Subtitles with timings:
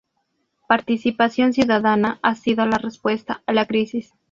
[0.67, 4.13] Participación ciudadana ha sido la respuesta a la crisis.